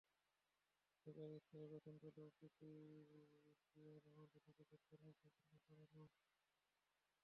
[1.01, 6.17] সরকারি স্কেলে বেতন পেলেও বিটিসিএল আমাদের নিজেদের কর্মী হিসেবে গণ্য করে না।